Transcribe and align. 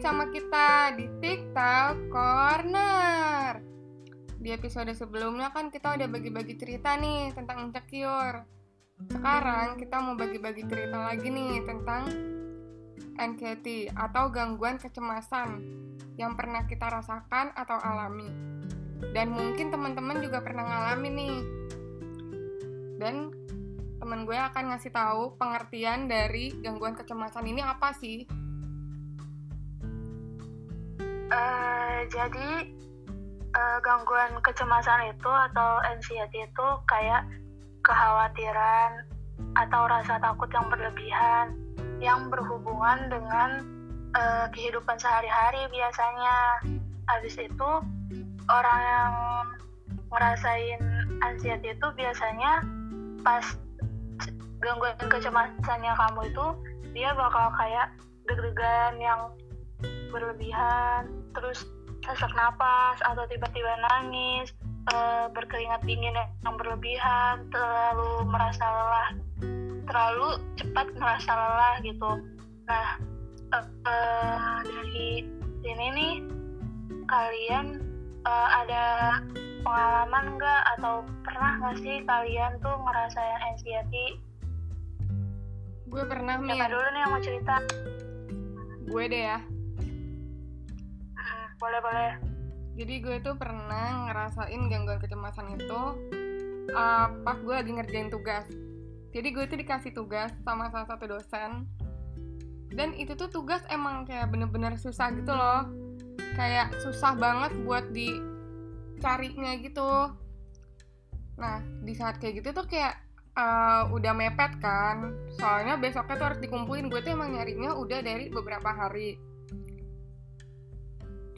sama 0.00 0.32
kita 0.32 0.96
di 0.96 1.04
TikTok 1.20 2.08
Corner. 2.08 3.60
Di 4.40 4.48
episode 4.48 4.96
sebelumnya 4.96 5.52
kan 5.52 5.68
kita 5.68 5.92
udah 5.92 6.08
bagi-bagi 6.08 6.56
cerita 6.56 6.96
nih 6.96 7.36
tentang 7.36 7.68
insecure. 7.68 8.48
Sekarang 9.12 9.76
kita 9.76 10.00
mau 10.00 10.16
bagi-bagi 10.16 10.64
cerita 10.64 11.04
lagi 11.04 11.28
nih 11.28 11.68
tentang 11.68 12.08
anxiety 13.20 13.92
atau 13.92 14.32
gangguan 14.32 14.80
kecemasan 14.80 15.60
yang 16.16 16.32
pernah 16.32 16.64
kita 16.64 16.88
rasakan 16.88 17.52
atau 17.52 17.76
alami. 17.76 18.32
Dan 19.12 19.36
mungkin 19.36 19.68
teman-teman 19.68 20.24
juga 20.24 20.40
pernah 20.40 20.64
ngalamin 20.64 21.12
nih. 21.12 21.38
Dan 22.96 23.36
teman 24.00 24.24
gue 24.24 24.38
akan 24.48 24.64
ngasih 24.72 24.96
tahu 24.96 25.36
pengertian 25.36 26.08
dari 26.08 26.56
gangguan 26.64 26.96
kecemasan 26.96 27.44
ini 27.44 27.60
apa 27.60 27.92
sih 28.00 28.24
Uh, 31.30 32.02
jadi 32.10 32.50
uh, 33.54 33.78
gangguan 33.86 34.34
kecemasan 34.42 35.14
itu 35.14 35.30
atau 35.30 35.78
anxiety 35.86 36.42
itu 36.42 36.66
kayak 36.90 37.22
kekhawatiran 37.86 39.06
atau 39.56 39.82
rasa 39.88 40.20
takut 40.20 40.50
yang 40.52 40.66
berlebihan 40.68 41.56
yang 42.00 42.28
berhubungan 42.32 43.08
dengan 43.12 43.50
uh, 44.16 44.46
kehidupan 44.50 44.96
sehari-hari 44.98 45.70
biasanya. 45.70 46.36
Habis 47.10 47.34
itu 47.42 47.70
orang 48.46 48.80
yang 48.80 49.12
ngerasain 50.10 50.82
anxiety 51.22 51.74
itu 51.74 51.86
biasanya 51.94 52.62
pas 53.22 53.44
gangguan 54.60 54.96
kecemasannya 54.98 55.92
kamu 55.94 56.20
itu 56.30 56.46
dia 56.92 57.10
bakal 57.14 57.50
kayak 57.56 57.90
deg-degan 58.28 58.94
yang 58.98 59.20
berlebihan 60.10 61.08
terus 61.32 61.64
sesak 62.04 62.32
napas 62.34 62.98
atau 63.04 63.24
tiba-tiba 63.28 63.70
nangis 63.90 64.50
e, 64.88 64.96
berkeringat 65.36 65.84
dingin 65.84 66.16
yang 66.16 66.56
berlebihan 66.56 67.46
terlalu 67.52 68.26
merasa 68.26 68.64
lelah 68.64 69.08
terlalu 69.86 70.28
cepat 70.56 70.86
merasa 70.96 71.30
lelah 71.30 71.74
gitu. 71.84 72.10
Nah 72.66 72.88
e, 73.52 73.58
e, 73.62 73.94
dari 74.64 75.10
sini 75.60 75.86
nih 75.94 76.14
kalian 77.06 77.66
e, 78.24 78.32
ada 78.32 78.84
pengalaman 79.60 80.40
nggak 80.40 80.62
atau 80.78 81.04
pernah 81.22 81.52
nggak 81.60 81.76
sih 81.84 81.96
kalian 82.08 82.52
tuh 82.64 82.76
ngerasain 82.80 83.40
anxiety? 83.52 84.06
Gue 85.90 86.06
pernah 86.06 86.38
Siapa 86.38 86.70
dulu 86.70 86.86
nih 86.94 87.00
yang 87.02 87.10
mau 87.12 87.22
cerita? 87.22 87.56
Gue 88.90 89.04
deh 89.10 89.24
ya 89.26 89.38
boleh 91.60 91.80
boleh. 91.84 92.12
Jadi 92.80 92.94
gue 93.04 93.16
tuh 93.20 93.36
pernah 93.36 94.08
ngerasain 94.08 94.60
gangguan 94.72 94.96
kecemasan 94.96 95.60
itu 95.60 95.80
uh, 96.72 97.08
pas 97.20 97.36
gue 97.36 97.54
lagi 97.54 97.70
ngerjain 97.76 98.08
tugas. 98.08 98.48
Jadi 99.12 99.28
gue 99.36 99.44
tuh 99.44 99.58
dikasih 99.60 99.92
tugas 99.92 100.32
sama 100.40 100.72
salah 100.72 100.88
satu 100.88 101.04
dosen. 101.04 101.68
Dan 102.72 102.96
itu 102.96 103.12
tuh 103.18 103.28
tugas 103.28 103.60
emang 103.68 104.08
kayak 104.08 104.32
bener-bener 104.32 104.80
susah 104.80 105.12
gitu 105.12 105.36
loh. 105.36 105.68
Kayak 106.38 106.72
susah 106.80 107.12
banget 107.18 107.52
buat 107.68 107.84
dicarinya 107.92 109.52
gitu. 109.60 110.16
Nah 111.36 111.60
di 111.84 111.92
saat 111.92 112.16
kayak 112.22 112.40
gitu 112.40 112.56
tuh 112.56 112.64
kayak 112.64 112.96
uh, 113.36 113.90
udah 113.92 114.16
mepet 114.16 114.56
kan. 114.62 115.12
Soalnya 115.36 115.76
besoknya 115.76 116.16
tuh 116.16 116.26
harus 116.32 116.40
dikumpulin. 116.40 116.88
Gue 116.88 117.04
tuh 117.04 117.12
emang 117.12 117.34
nyarinya 117.34 117.76
udah 117.76 118.00
dari 118.00 118.30
beberapa 118.30 118.70
hari 118.72 119.29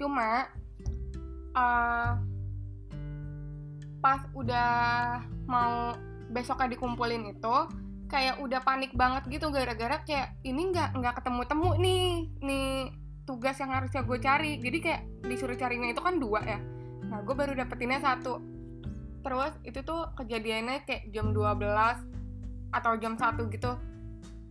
cuma 0.02 0.50
uh, 1.54 2.18
pas 4.02 4.20
udah 4.34 5.22
mau 5.46 5.94
besoknya 6.34 6.74
dikumpulin 6.74 7.30
itu 7.30 7.56
kayak 8.10 8.42
udah 8.42 8.60
panik 8.60 8.92
banget 8.92 9.24
gitu 9.30 9.48
gara-gara 9.48 10.02
kayak 10.04 10.36
ini 10.42 10.74
nggak 10.74 10.98
nggak 10.98 11.14
ketemu 11.22 11.42
temu 11.48 11.70
nih 11.78 12.04
nih 12.42 12.70
tugas 13.24 13.56
yang 13.62 13.72
harusnya 13.72 14.02
gue 14.02 14.18
cari. 14.18 14.52
Jadi 14.58 14.78
kayak 14.82 15.02
disuruh 15.26 15.56
carinya 15.56 15.88
itu 15.90 16.02
kan 16.02 16.18
dua 16.18 16.40
ya. 16.42 16.58
Nah 17.08 17.22
gue 17.22 17.34
baru 17.34 17.54
dapetinnya 17.54 18.02
satu. 18.02 18.42
Terus 19.22 19.54
itu 19.62 19.80
tuh 19.86 20.10
kejadiannya 20.18 20.82
kayak 20.82 21.14
jam 21.14 21.30
12 21.30 22.74
atau 22.74 22.92
jam 22.98 23.14
satu 23.14 23.46
gitu. 23.48 23.78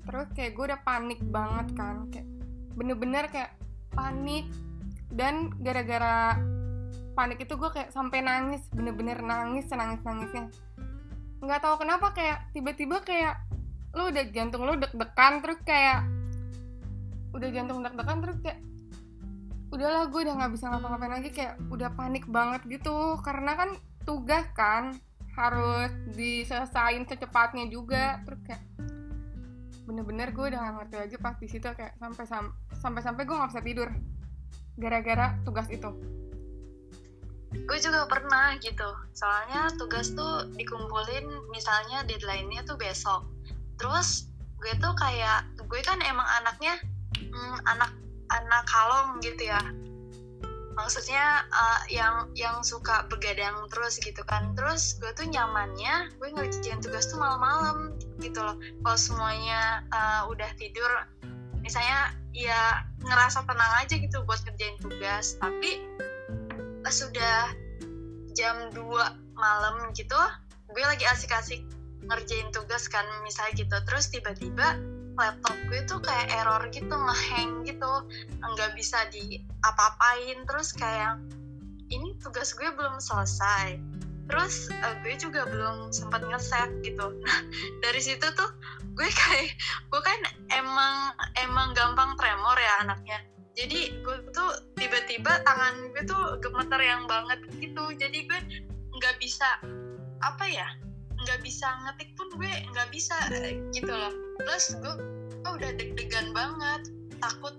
Terus 0.07 0.27
kayak 0.33 0.51
gue 0.55 0.65
udah 0.71 0.81
panik 0.81 1.19
banget 1.27 1.67
kan 1.75 2.07
kayak 2.09 2.27
bener-bener 2.73 3.27
kayak 3.27 3.51
panik 3.91 4.47
dan 5.11 5.51
gara-gara 5.59 6.39
panik 7.11 7.43
itu 7.43 7.53
gue 7.59 7.69
kayak 7.69 7.91
sampai 7.91 8.23
nangis 8.23 8.63
bener-bener 8.71 9.19
nangis 9.19 9.67
senangis 9.67 9.99
nangisnya 10.07 10.47
nggak 11.41 11.59
tahu 11.59 11.81
kenapa 11.81 12.13
kayak 12.15 12.47
tiba-tiba 12.55 13.01
kayak 13.03 13.41
lu 13.91 14.07
udah 14.07 14.25
jantung 14.31 14.63
lu 14.63 14.79
deg-degan 14.79 15.43
terus 15.43 15.59
kayak 15.67 16.07
udah 17.35 17.49
jantung 17.51 17.83
deg-degan 17.83 18.19
terus 18.23 18.37
kayak 18.39 18.59
udahlah 19.71 20.03
gue 20.11 20.21
udah 20.27 20.35
nggak 20.35 20.51
bisa 20.51 20.65
ngapa-ngapain 20.67 21.13
lagi 21.15 21.29
kayak 21.31 21.55
udah 21.71 21.89
panik 21.95 22.27
banget 22.27 22.61
gitu. 22.67 23.15
Karena 23.23 23.55
kan 23.55 23.69
tugas 24.03 24.45
kan 24.51 24.99
harus 25.39 25.91
diselesain 26.11 27.07
secepatnya 27.07 27.71
juga 27.71 28.19
terus 28.27 28.43
kayak 28.43 28.63
bener-bener 29.87 30.29
gue 30.35 30.45
udah 30.51 30.59
gak 30.59 30.75
ngerti 30.77 30.95
lagi 30.99 31.15
pas 31.17 31.35
di 31.39 31.47
situ 31.47 31.67
kayak 31.71 31.95
sampai 31.97 32.25
sampai 32.79 33.01
sampai 33.01 33.23
gue 33.23 33.35
nggak 33.35 33.51
bisa 33.55 33.63
tidur 33.63 33.89
gara-gara 34.81 35.37
tugas 35.45 35.69
itu? 35.69 35.93
Gue 37.51 37.77
juga 37.77 38.07
pernah 38.09 38.57
gitu. 38.57 38.89
Soalnya 39.13 39.69
tugas 39.77 40.15
tuh 40.17 40.49
dikumpulin 40.57 41.51
misalnya 41.53 42.01
deadline-nya 42.07 42.65
tuh 42.65 42.79
besok. 42.79 43.27
Terus 43.77 44.31
gue 44.57 44.73
tuh 44.81 44.93
kayak 44.97 45.45
gue 45.59 45.81
kan 45.85 45.99
emang 46.01 46.25
anaknya 46.41 46.79
hmm, 47.15 47.57
anak 47.69 47.91
anak 48.33 48.63
kalong 48.65 49.19
gitu 49.21 49.51
ya. 49.51 49.61
Maksudnya 50.71 51.43
uh, 51.51 51.83
yang 51.91 52.31
yang 52.39 52.63
suka 52.63 53.03
begadang 53.11 53.67
terus 53.67 53.99
gitu 53.99 54.23
kan. 54.23 54.55
Terus 54.55 54.95
gue 54.97 55.11
tuh 55.11 55.27
nyamannya 55.27 56.15
gue 56.15 56.29
ngerjain 56.31 56.79
tugas 56.79 57.11
tuh 57.11 57.19
malam-malam 57.19 57.99
gitu 58.23 58.39
loh. 58.39 58.55
Kalau 58.55 58.97
semuanya 58.97 59.83
uh, 59.91 60.31
udah 60.31 60.47
tidur 60.55 60.89
misalnya 61.71 62.11
ya 62.35 62.83
ngerasa 62.99 63.47
tenang 63.47 63.73
aja 63.79 63.95
gitu 63.95 64.27
buat 64.27 64.43
kerjain 64.43 64.75
tugas. 64.83 65.39
Tapi 65.39 65.79
sudah 66.91 67.47
jam 68.35 68.75
2 68.75 68.75
malam 69.39 69.95
gitu 69.95 70.19
gue 70.75 70.83
lagi 70.83 71.07
asik-asik 71.07 71.63
ngerjain 72.03 72.51
tugas 72.51 72.91
kan 72.91 73.07
misalnya 73.23 73.55
gitu. 73.63 73.77
Terus 73.87 74.11
tiba-tiba 74.11 74.83
laptop 75.15 75.55
gue 75.71 75.79
tuh 75.87 76.03
kayak 76.03 76.43
error 76.43 76.67
gitu 76.75 76.91
ngehang 76.91 77.63
gitu. 77.63 77.93
Nggak 78.43 78.75
bisa 78.75 79.07
di 79.07 79.39
apa-apain 79.63 80.43
terus 80.43 80.75
kayak 80.75 81.23
ini 81.87 82.19
tugas 82.19 82.51
gue 82.51 82.67
belum 82.67 82.99
selesai. 82.99 83.79
Terus 84.27 84.67
uh, 84.75 84.95
gue 85.07 85.15
juga 85.15 85.47
belum 85.47 85.95
sempat 85.95 86.19
ngeset 86.27 86.83
gitu. 86.83 87.15
Nah 87.15 87.39
dari 87.87 88.03
situ 88.03 88.27
tuh 88.35 88.51
gue 89.01 89.09
kayak 89.09 89.57
gue 89.89 90.01
kan 90.05 90.19
emang 90.53 91.17
emang 91.41 91.73
gampang 91.73 92.13
tremor 92.21 92.53
ya 92.53 92.85
anaknya. 92.85 93.17
Jadi 93.57 94.05
gue 94.05 94.17
tuh 94.29 94.61
tiba-tiba 94.77 95.41
tangan 95.41 95.89
gue 95.89 96.05
tuh 96.05 96.37
gemeter 96.37 96.77
yang 96.77 97.09
banget 97.09 97.41
gitu. 97.57 97.89
Jadi 97.97 98.29
gue 98.29 98.39
nggak 99.01 99.17
bisa 99.17 99.57
apa 100.21 100.45
ya 100.45 100.69
nggak 101.25 101.41
bisa 101.41 101.65
ngetik 101.85 102.13
pun 102.13 102.29
gue 102.37 102.53
nggak 102.69 102.93
bisa 102.93 103.17
gitu 103.73 103.89
loh. 103.89 104.13
Terus 104.45 104.77
gue 104.77 104.93
oh, 105.49 105.57
udah 105.57 105.71
deg-degan 105.81 106.29
banget 106.37 106.93
takut 107.17 107.57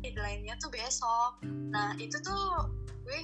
deadline-nya 0.00 0.56
tuh 0.56 0.72
besok. 0.72 1.36
Nah 1.68 1.92
itu 2.00 2.16
tuh 2.24 2.64
gue 3.04 3.18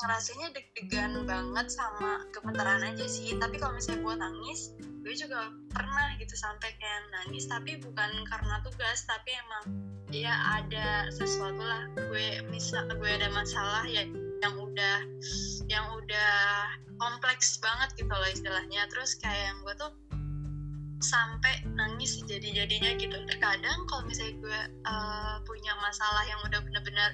ngerasanya 0.00 0.56
deg-degan 0.56 1.28
banget 1.28 1.68
sama 1.68 2.24
gemeteran 2.32 2.80
aja 2.80 3.04
sih. 3.04 3.36
Tapi 3.36 3.60
kalau 3.60 3.76
misalnya 3.76 4.00
buat 4.00 4.16
nangis 4.16 4.72
gue 5.02 5.14
juga 5.18 5.50
pernah 5.74 6.14
gitu 6.16 6.34
sampai 6.38 6.70
kayak 6.78 7.02
nangis 7.10 7.50
tapi 7.50 7.74
bukan 7.82 8.10
karena 8.30 8.62
tugas 8.62 9.02
tapi 9.04 9.34
emang 9.34 9.64
ya 10.14 10.34
ada 10.62 11.10
sesuatu 11.10 11.58
lah. 11.58 11.90
Gue 11.98 12.40
misal 12.54 12.86
gue 12.86 13.10
ada 13.10 13.28
masalah 13.34 13.82
ya 13.90 14.06
yang 14.42 14.54
udah 14.58 14.98
yang 15.66 15.86
udah 15.98 16.34
kompleks 17.02 17.58
banget 17.58 17.98
gitu 17.98 18.12
loh 18.14 18.30
istilahnya. 18.30 18.86
Terus 18.94 19.18
kayak 19.18 19.58
gue 19.66 19.74
tuh 19.74 19.92
sampai 21.02 21.66
nangis 21.74 22.22
jadi 22.22 22.62
jadinya 22.62 22.94
gitu. 22.94 23.18
Terkadang 23.26 23.90
kalau 23.90 24.06
misalnya 24.06 24.38
gue 24.38 24.60
uh, 24.86 25.36
punya 25.42 25.74
masalah 25.82 26.22
yang 26.30 26.38
udah 26.46 26.60
bener-bener 26.62 27.10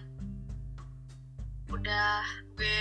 udah 1.68 2.24
gue 2.56 2.80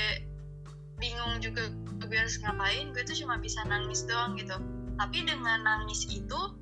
bingung 0.97 1.37
juga 1.43 1.69
gue 2.01 2.17
harus 2.17 2.39
ngapain 2.39 2.89
gue 2.95 3.03
tuh 3.03 3.17
cuma 3.19 3.35
bisa 3.37 3.61
nangis 3.67 4.07
doang 4.07 4.39
gitu 4.39 4.55
tapi 4.97 5.23
dengan 5.23 5.61
nangis 5.61 6.09
itu 6.09 6.57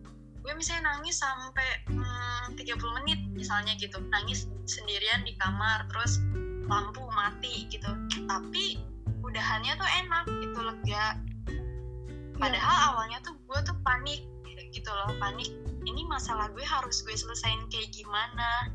gue 0.45 0.53
misalnya 0.53 0.93
nangis 0.93 1.17
sampai 1.17 1.67
hmm, 1.89 2.53
30 2.53 2.77
menit 3.01 3.19
misalnya 3.33 3.73
gitu. 3.81 3.97
Nangis 4.13 4.45
sendirian 4.69 5.25
di 5.25 5.33
kamar 5.41 5.89
terus 5.89 6.21
lampu 6.69 7.01
mati 7.17 7.65
gitu. 7.73 7.89
Tapi 8.29 8.77
udahannya 9.25 9.73
tuh 9.73 9.89
enak 10.05 10.23
gitu 10.45 10.59
lega. 10.61 11.17
Padahal 12.37 12.93
awalnya 12.93 13.17
tuh 13.25 13.33
gue 13.49 13.59
tuh 13.65 13.77
panik 13.81 14.21
gitu 14.69 14.91
loh 14.91 15.15
panik. 15.17 15.49
Ini 15.87 16.05
masalah 16.05 16.51
gue 16.53 16.61
harus 16.61 17.01
gue 17.01 17.15
selesain 17.17 17.65
kayak 17.73 17.89
gimana? 17.95 18.69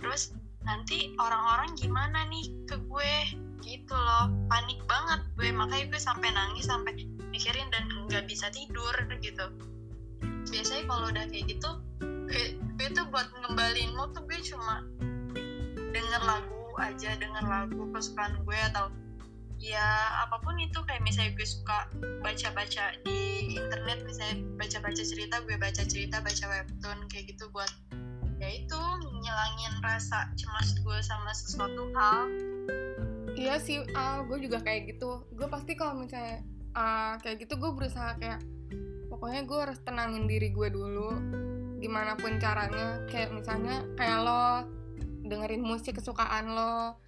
Terus 0.00 0.32
nanti 0.64 1.12
orang-orang 1.20 1.76
gimana 1.76 2.24
nih 2.32 2.48
ke 2.64 2.80
gue? 2.80 3.14
Gitu 3.60 3.92
loh 3.92 4.32
panik 4.48 4.80
banget 4.88 5.20
gue. 5.36 5.52
Makanya 5.52 5.84
gue 5.92 6.00
sampai 6.00 6.32
nangis 6.32 6.64
sampai 6.64 6.96
mikirin 7.40 7.72
dan 7.72 7.88
nggak 8.04 8.28
bisa 8.28 8.52
tidur 8.52 8.92
gitu. 9.24 9.48
Biasanya 10.52 10.84
kalau 10.84 11.08
udah 11.08 11.24
kayak 11.32 11.56
gitu 11.56 11.70
gue, 12.28 12.60
gue 12.76 12.88
tuh 12.92 13.08
buat 13.08 13.32
ngembalin 13.32 13.96
mood 13.96 14.12
tuh 14.12 14.28
gue 14.28 14.36
cuma 14.44 14.84
denger 15.72 16.20
lagu 16.20 16.60
aja 16.76 17.16
denger 17.16 17.44
lagu 17.48 17.88
kesukaan 17.96 18.44
gue 18.44 18.58
atau 18.68 18.92
ya 19.56 20.20
apa 20.28 20.36
pun 20.44 20.52
itu. 20.60 20.84
Kayak 20.84 21.00
misalnya 21.00 21.32
gue 21.32 21.48
suka 21.48 21.88
baca-baca 22.20 22.92
di 23.08 23.56
internet 23.56 24.04
misalnya 24.04 24.44
baca-baca 24.60 25.00
cerita 25.00 25.40
gue 25.40 25.56
baca 25.56 25.82
cerita 25.88 26.20
baca 26.20 26.44
webtoon 26.44 27.08
kayak 27.08 27.24
gitu 27.32 27.48
buat 27.56 27.72
ya 28.36 28.52
itu 28.52 28.80
ngilangin 29.00 29.74
rasa 29.80 30.28
cemas 30.36 30.76
gue 30.76 30.98
sama 31.00 31.32
sesuatu 31.32 31.88
hal. 31.96 32.28
Iya 33.32 33.56
sih 33.56 33.80
uh, 33.96 34.28
gue 34.28 34.44
juga 34.44 34.60
kayak 34.60 34.92
gitu. 34.92 35.24
Gue 35.32 35.48
pasti 35.48 35.72
kalau 35.72 36.04
misalnya 36.04 36.44
uh, 36.74 37.14
kayak 37.20 37.46
gitu 37.46 37.58
gue 37.58 37.70
berusaha 37.74 38.16
kayak 38.18 38.40
pokoknya 39.10 39.42
gue 39.46 39.58
harus 39.58 39.78
tenangin 39.82 40.24
diri 40.30 40.54
gue 40.54 40.68
dulu 40.70 41.10
gimana 41.80 42.14
pun 42.14 42.36
caranya. 42.36 43.02
Kayak 43.08 43.34
misalnya 43.34 43.82
kayak 43.96 44.18
lo 44.22 44.44
dengerin 45.26 45.62
musik 45.62 45.98
kesukaan 45.98 46.52
lo 46.52 46.98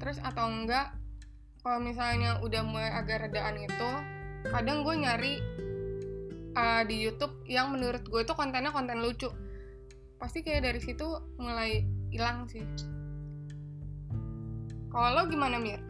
terus 0.00 0.16
atau 0.24 0.48
enggak 0.48 0.96
kalau 1.60 1.76
misalnya 1.76 2.40
udah 2.40 2.64
mulai 2.64 2.88
agak 2.88 3.28
redaan 3.28 3.60
itu 3.60 3.90
kadang 4.48 4.80
gue 4.80 4.96
nyari 4.96 5.34
uh, 6.56 6.82
di 6.88 6.96
YouTube 7.04 7.44
yang 7.44 7.68
menurut 7.68 8.00
gue 8.08 8.20
itu 8.24 8.32
kontennya 8.32 8.72
konten 8.72 9.04
lucu. 9.04 9.28
Pasti 10.16 10.44
kayak 10.44 10.68
dari 10.68 10.80
situ 10.80 11.06
mulai 11.40 11.84
hilang 12.12 12.48
sih. 12.48 12.64
Kalau 14.90 15.08
lo 15.14 15.22
gimana 15.30 15.60
Mir? 15.62 15.89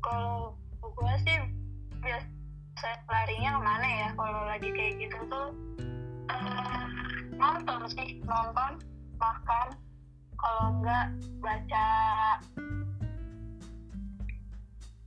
Kalau 0.00 0.56
gue 0.80 1.14
sih 1.24 1.36
biasa 2.00 2.90
larinya 3.08 3.56
ke 3.56 3.60
mana 3.60 3.88
ya? 3.88 4.08
Kalau 4.16 4.40
lagi 4.48 4.68
kayak 4.72 4.92
gitu 5.00 5.18
tuh 5.28 5.48
uh, 6.32 6.84
nonton 7.36 7.80
sih. 7.92 8.20
Nonton 8.24 8.80
makan. 9.20 9.68
Kalau 10.40 10.64
enggak 10.80 11.06
baca 11.44 11.88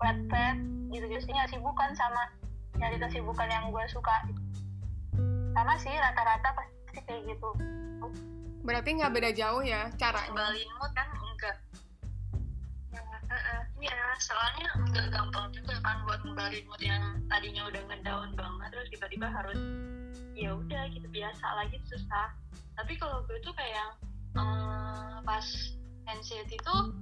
webpad 0.04 0.58
gitu 0.94 1.06
gitu 1.10 1.22
sih 1.26 1.34
sibukan 1.50 1.90
sama 1.98 2.30
nyari 2.78 3.02
kesibukan 3.02 3.50
yang 3.50 3.74
gue 3.74 3.86
suka. 3.90 4.30
Sama 5.54 5.74
sih 5.82 5.94
rata-rata 5.94 6.50
pasti 6.54 7.02
kayak 7.06 7.22
gitu. 7.34 7.50
Berarti 8.64 8.90
nggak 8.96 9.14
beda 9.14 9.32
jauh 9.34 9.62
ya 9.66 9.90
caranya? 9.98 10.30
Ngembalin 10.30 10.72
mood 10.78 10.92
kan 10.94 11.08
enggak 11.10 11.56
Iya, 13.84 14.16
soalnya 14.16 14.68
enggak 14.80 15.12
gampang 15.12 15.52
juga 15.52 15.76
kan 15.84 16.08
buat 16.08 16.24
ngembalin 16.24 16.64
mood 16.72 16.80
yang 16.80 17.20
tadinya 17.28 17.68
udah 17.68 17.84
ngedown 17.92 18.32
banget 18.32 18.70
terus 18.72 18.88
tiba-tiba 18.96 19.28
harus 19.28 19.60
ya 20.40 20.56
udah 20.56 20.88
gitu 20.96 21.04
biasa 21.12 21.44
lagi 21.60 21.76
susah. 21.92 22.32
Tapi 22.80 22.96
kalau 22.96 23.28
gue 23.28 23.36
tuh 23.44 23.52
kayak 23.52 24.00
um, 24.40 25.20
pas 25.28 25.44
anxiety 26.08 26.56
tuh 26.64 26.96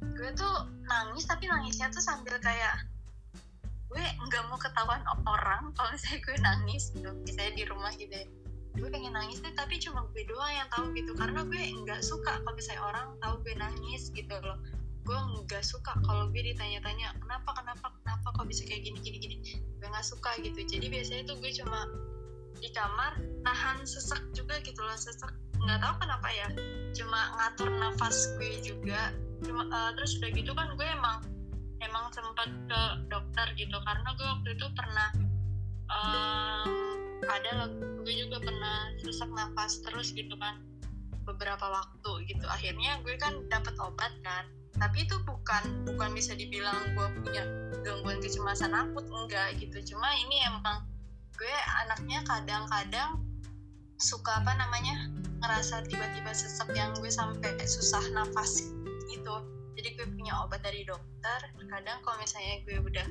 gue 0.00 0.30
tuh 0.32 0.64
nangis 0.88 1.28
tapi 1.28 1.44
nangisnya 1.44 1.92
tuh 1.92 2.00
sambil 2.00 2.40
kayak 2.40 2.88
gue 3.92 4.00
nggak 4.00 4.42
mau 4.48 4.56
ketahuan 4.56 5.04
orang 5.28 5.76
kalau 5.76 5.92
misalnya 5.92 6.24
gue 6.24 6.36
nangis 6.40 6.88
gitu. 6.96 7.12
Misalnya 7.28 7.52
di 7.52 7.64
rumah 7.68 7.92
gitu 8.00 8.16
ya. 8.16 8.24
Gue 8.80 8.88
pengen 8.88 9.12
nangis 9.12 9.44
deh 9.44 9.52
tapi 9.52 9.76
cuma 9.76 10.08
gue 10.16 10.24
doang 10.24 10.56
yang 10.56 10.68
tahu 10.72 10.88
gitu. 10.96 11.12
Karena 11.20 11.44
gue 11.44 11.62
nggak 11.84 12.00
suka 12.00 12.40
kalau 12.40 12.56
misalnya 12.56 12.80
orang 12.80 13.06
tahu 13.20 13.34
gue 13.44 13.54
nangis 13.60 14.08
gitu 14.16 14.40
loh 14.40 14.56
gue 15.04 15.18
nggak 15.44 15.60
suka 15.60 15.92
kalau 16.08 16.32
gue 16.32 16.40
ditanya-tanya 16.40 17.12
kenapa 17.20 17.52
kenapa 17.52 17.86
kenapa 18.00 18.26
kok 18.32 18.46
bisa 18.48 18.64
kayak 18.64 18.88
gini 18.88 18.98
gini 19.04 19.18
gini? 19.20 19.36
Gue 19.76 19.88
nggak 19.92 20.06
suka 20.08 20.32
gitu. 20.40 20.56
Jadi 20.64 20.88
biasanya 20.88 21.22
tuh 21.28 21.36
gue 21.44 21.52
cuma 21.52 21.84
di 22.56 22.72
kamar 22.72 23.20
nahan 23.44 23.84
sesak 23.84 24.24
juga 24.32 24.56
gitu 24.64 24.80
loh 24.80 24.96
sesak. 24.96 25.30
Nggak 25.60 25.84
tahu 25.84 25.94
kenapa 26.00 26.28
ya 26.32 26.48
cuma 26.96 27.20
ngatur 27.36 27.68
nafas 27.68 28.16
gue 28.40 28.52
juga. 28.64 29.12
Cuma 29.44 29.68
uh, 29.68 29.92
terus 29.92 30.16
udah 30.16 30.30
gitu 30.32 30.52
kan 30.56 30.72
gue 30.72 30.88
emang 30.88 31.20
emang 31.84 32.08
sempat 32.16 32.48
ke 32.48 32.80
dokter 33.12 33.46
gitu. 33.60 33.76
Karena 33.84 34.08
gue 34.16 34.26
waktu 34.26 34.48
itu 34.56 34.66
pernah 34.72 35.08
um, 35.92 36.68
ada 37.28 37.68
gue 38.00 38.14
juga 38.16 38.40
pernah 38.40 38.88
sesak 39.04 39.28
nafas 39.36 39.84
terus 39.84 40.16
gitu 40.16 40.32
kan 40.40 40.60
beberapa 41.24 41.66
waktu 41.66 42.28
gitu. 42.28 42.44
Akhirnya 42.46 43.00
gue 43.02 43.16
kan 43.16 43.34
dapat 43.48 43.74
obat 43.80 44.12
kan 44.22 44.44
tapi 44.74 45.06
itu 45.06 45.14
bukan 45.22 45.86
bukan 45.86 46.10
bisa 46.18 46.34
dibilang 46.34 46.74
gue 46.98 47.08
punya 47.22 47.46
gangguan 47.86 48.18
kecemasan 48.18 48.74
akut 48.74 49.06
enggak 49.06 49.54
gitu. 49.62 49.94
Cuma 49.94 50.10
ini 50.18 50.42
emang 50.46 50.82
gue 51.38 51.54
anaknya 51.86 52.22
kadang-kadang 52.26 53.22
suka 54.02 54.42
apa 54.42 54.52
namanya 54.58 55.10
ngerasa 55.38 55.86
tiba-tiba 55.86 56.34
sesek 56.34 56.74
yang 56.74 56.90
gue 56.98 57.10
sampai 57.10 57.54
susah 57.62 58.02
nafas 58.10 58.66
gitu. 59.06 59.34
Jadi 59.78 59.88
gue 59.94 60.06
punya 60.10 60.34
obat 60.42 60.62
dari 60.66 60.82
dokter. 60.82 61.38
Kadang 61.70 61.98
kalau 62.06 62.18
misalnya 62.22 62.62
gue 62.66 62.78
udah 62.78 63.06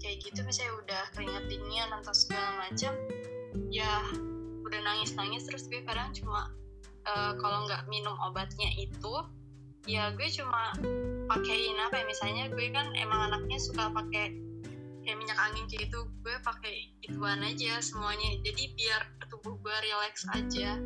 kayak 0.00 0.20
gitu 0.20 0.44
misalnya 0.44 0.72
udah 0.84 1.02
keringat 1.16 1.44
dingin 1.48 1.88
atau 1.88 2.12
segala 2.12 2.68
macam 2.68 2.92
ya 3.72 4.04
udah 4.60 4.80
nangis 4.84 5.16
nangis 5.16 5.48
terus 5.48 5.64
gue 5.72 5.80
kadang 5.88 6.12
cuma 6.12 6.52
uh, 7.08 7.32
kalau 7.38 7.68
nggak 7.68 7.84
minum 7.88 8.16
obatnya 8.24 8.68
itu 8.76 9.14
ya 9.84 10.12
gue 10.16 10.28
cuma 10.32 10.72
pakein. 11.28 11.76
Apa 11.88 12.00
ya 12.00 12.04
misalnya 12.08 12.44
gue 12.52 12.66
kan 12.72 12.92
emang 12.96 13.32
anaknya 13.32 13.60
suka 13.60 13.92
pakai 13.92 14.32
kayak 15.04 15.20
minyak 15.20 15.36
angin 15.36 15.68
kayak 15.68 15.92
gitu 15.92 16.08
gue 16.24 16.36
pakai 16.40 16.74
ituan 17.04 17.44
aja 17.44 17.80
semuanya. 17.84 18.40
Jadi 18.40 18.72
biar 18.76 19.02
tubuh 19.28 19.56
gue 19.60 19.76
relax 19.84 20.24
aja. 20.32 20.80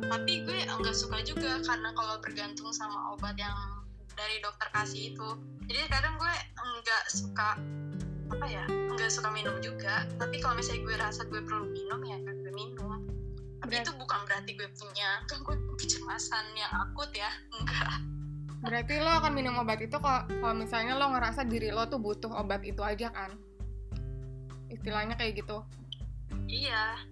Tapi 0.00 0.32
gue 0.46 0.58
enggak 0.64 0.96
suka 0.96 1.20
juga 1.26 1.60
karena 1.66 1.90
kalau 1.92 2.22
bergantung 2.22 2.70
sama 2.70 3.14
obat 3.14 3.34
yang 3.36 3.54
dari 4.14 4.38
dokter 4.42 4.70
kasih 4.74 5.14
itu. 5.14 5.28
Jadi 5.66 5.86
kadang 5.90 6.14
gue 6.18 6.34
enggak 6.58 7.02
suka 7.10 7.58
apa 8.30 8.46
ya 8.46 8.62
enggak 8.70 9.10
suka 9.10 9.28
minum 9.34 9.58
juga. 9.58 10.06
Tapi 10.14 10.38
kalau 10.38 10.54
misalnya 10.54 10.86
gue 10.86 10.96
rasa 10.98 11.26
gue 11.26 11.42
perlu 11.42 11.66
minum 11.74 12.00
ya 12.06 12.18
gue 12.22 12.54
minum 12.54 13.19
tapi 13.60 13.76
itu 13.76 13.92
bukan 13.92 14.20
berarti 14.24 14.50
gue 14.56 14.68
punya 14.72 15.20
gangguan 15.28 15.60
kecemasan 15.76 16.44
yang 16.56 16.72
akut 16.80 17.12
ya 17.12 17.28
enggak. 17.60 17.92
Berarti 18.60 19.00
lo 19.00 19.12
akan 19.20 19.32
minum 19.36 19.56
obat 19.60 19.80
itu 19.84 19.96
kalau 20.00 20.24
kalau 20.28 20.56
misalnya 20.56 20.96
lo 20.96 21.12
ngerasa 21.12 21.44
diri 21.44 21.68
lo 21.68 21.84
tuh 21.88 22.00
butuh 22.00 22.32
obat 22.40 22.64
itu 22.64 22.80
aja 22.80 23.12
kan? 23.12 23.36
Istilahnya 24.72 25.16
kayak 25.20 25.44
gitu. 25.44 25.64
Iya. 26.48 27.04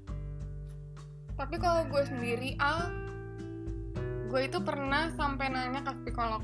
Tapi 1.37 1.57
kalau 1.61 1.85
gue 1.89 2.03
sendiri 2.09 2.57
ah 2.61 2.89
gue 4.29 4.41
itu 4.45 4.59
pernah 4.61 5.13
sampai 5.17 5.53
nanya 5.53 5.85
ke 5.85 5.93
psikolog. 6.05 6.41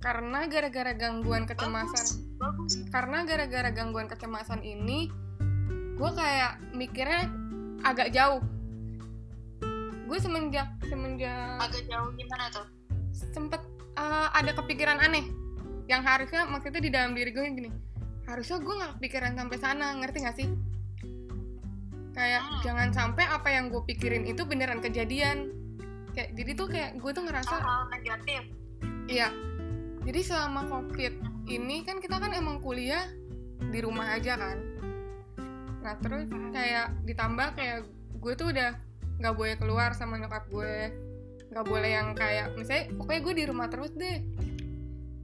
Karena 0.00 0.48
gara-gara 0.48 0.96
gangguan 0.96 1.44
kecemasan. 1.44 2.26
bagus, 2.40 2.74
bagus. 2.74 2.88
karena 2.88 3.22
gara-gara 3.22 3.70
gangguan 3.70 4.08
kecemasan 4.08 4.64
ini 4.64 5.12
gue 6.00 6.10
kayak 6.16 6.56
mikirnya 6.72 7.28
agak 7.84 8.08
jauh 8.16 8.40
gue 10.10 10.18
semenjak 10.18 10.68
semenjak 10.90 11.62
agak 11.62 11.86
jauh 11.86 12.10
gimana 12.18 12.50
tuh 12.50 12.66
sempet 13.14 13.62
uh, 13.94 14.34
ada 14.34 14.50
kepikiran 14.58 14.98
aneh 14.98 15.22
yang 15.86 16.02
harusnya 16.02 16.46
maksudnya 16.50 16.82
di 16.82 16.90
dalam 16.90 17.14
diri 17.14 17.30
gue 17.30 17.42
gini 17.46 17.70
harusnya 18.26 18.58
gue 18.58 18.74
nggak 18.74 18.92
kepikiran 18.98 19.32
sampai 19.38 19.58
sana 19.58 19.86
ngerti 20.02 20.18
gak 20.26 20.36
sih 20.36 20.48
kayak 22.10 22.42
Hmm. 22.42 22.60
jangan 22.66 22.88
sampai 22.90 23.24
apa 23.30 23.48
yang 23.54 23.70
gue 23.70 23.82
pikirin 23.86 24.26
itu 24.26 24.42
beneran 24.42 24.82
kejadian 24.82 25.54
kayak 26.10 26.34
jadi 26.34 26.50
tuh 26.58 26.66
kayak 26.66 26.90
gue 26.98 27.10
tuh 27.14 27.22
ngerasa 27.22 27.54
hal 27.62 27.86
negatif 27.94 28.42
Iya. 29.10 29.28
Jadi 30.06 30.20
selama 30.22 30.70
COVID 30.70 31.12
ini 31.50 31.82
kan 31.82 31.98
kita 31.98 32.22
kan 32.22 32.30
emang 32.30 32.62
kuliah 32.62 33.10
di 33.58 33.78
rumah 33.82 34.14
aja 34.14 34.38
kan. 34.38 34.56
Nah 35.82 35.94
terus 35.98 36.30
kayak 36.54 36.94
ditambah 37.04 37.58
kayak 37.58 37.90
gue 38.22 38.32
tuh 38.38 38.54
udah 38.54 38.70
nggak 39.20 39.34
boleh 39.36 39.54
keluar 39.60 39.92
sama 39.92 40.16
nyokap 40.16 40.48
gue, 40.48 40.90
nggak 41.52 41.66
boleh 41.68 41.90
yang 41.92 42.16
kayak 42.16 42.56
misalnya 42.56 42.88
pokoknya 42.96 43.20
gue 43.20 43.34
di 43.36 43.44
rumah 43.44 43.68
terus 43.68 43.92
deh. 43.92 44.24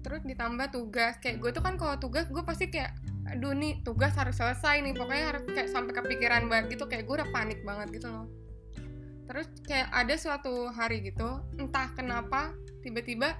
Terus 0.04 0.22
ditambah 0.22 0.70
tugas 0.70 1.18
kayak 1.18 1.42
gue 1.42 1.50
tuh 1.50 1.64
kan 1.64 1.74
kalau 1.80 1.96
tugas 1.98 2.28
gue 2.28 2.44
pasti 2.44 2.70
kayak 2.70 2.94
aduh 3.26 3.50
nih 3.56 3.82
tugas 3.82 4.14
harus 4.14 4.36
selesai 4.36 4.84
nih. 4.84 4.94
Pokoknya 4.94 5.24
harus 5.34 5.42
kayak 5.48 5.72
sampai 5.72 5.96
kepikiran 5.96 6.46
banget 6.46 6.78
gitu 6.78 6.84
kayak 6.86 7.08
gue 7.08 7.14
udah 7.24 7.28
panik 7.32 7.64
banget 7.64 7.88
gitu 7.96 8.06
loh. 8.12 8.28
Terus 9.26 9.50
kayak 9.66 9.90
ada 9.90 10.14
suatu 10.14 10.70
hari 10.70 11.02
gitu 11.02 11.42
entah 11.58 11.90
kenapa 11.98 12.54
tiba-tiba 12.86 13.34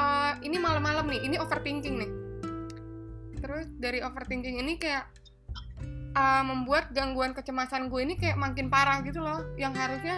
uh, 0.00 0.34
ini 0.42 0.58
malam-malam 0.58 1.06
nih 1.06 1.20
ini 1.22 1.36
overthinking 1.38 1.96
nih. 2.02 2.10
Terus 3.38 3.70
dari 3.78 4.02
overthinking 4.02 4.58
ini 4.58 4.74
kayak 4.80 5.06
uh, 6.16 6.42
membuat 6.42 6.90
gangguan 6.96 7.36
kecemasan 7.36 7.92
gue 7.92 8.00
ini 8.00 8.16
kayak 8.16 8.40
makin 8.40 8.72
parah 8.72 9.04
gitu 9.04 9.20
loh. 9.20 9.44
Yang 9.60 9.74
harusnya 9.76 10.16